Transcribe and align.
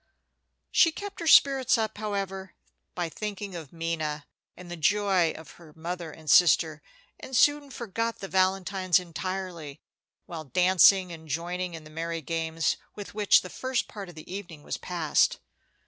She 0.71 0.91
kept 0.91 1.19
her 1.19 1.27
spirits 1.27 1.77
up, 1.77 1.99
however, 1.99 2.55
by 2.95 3.07
thinking 3.07 3.53
of 3.55 3.71
Minna, 3.71 4.25
and 4.57 4.71
the 4.71 4.75
joy 4.75 5.29
of 5.33 5.51
her 5.61 5.73
mother 5.75 6.09
and 6.09 6.27
sister, 6.27 6.81
and 7.19 7.37
soon 7.37 7.69
forgot 7.69 8.17
the 8.17 8.27
valentines 8.27 8.97
entirely, 8.99 9.79
while 10.25 10.45
dancing 10.45 11.11
and 11.11 11.27
joining 11.27 11.75
in 11.75 11.83
the 11.83 11.91
merry 11.91 12.23
games 12.23 12.77
with 12.95 13.13
which 13.13 13.41
the 13.43 13.49
first 13.51 13.87
part 13.87 14.09
of 14.09 14.15
the 14.15 14.33
evening 14.33 14.63
was 14.63 14.77
passed. 14.77 15.37